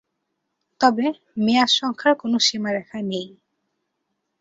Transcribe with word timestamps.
তবে, 0.81 1.05
মেয়াদ 1.37 1.69
সংখ্যার 1.79 2.13
কোন 2.15 2.33
সীমারেখা 2.39 2.99
নেই। 3.03 3.27